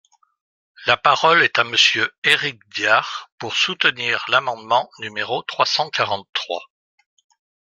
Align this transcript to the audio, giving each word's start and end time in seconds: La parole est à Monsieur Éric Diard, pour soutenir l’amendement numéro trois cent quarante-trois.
La 0.87 0.97
parole 0.97 1.43
est 1.43 1.59
à 1.59 1.63
Monsieur 1.63 2.11
Éric 2.23 2.59
Diard, 2.69 3.29
pour 3.37 3.53
soutenir 3.53 4.25
l’amendement 4.29 4.89
numéro 4.97 5.43
trois 5.43 5.67
cent 5.67 5.91
quarante-trois. 5.91 6.63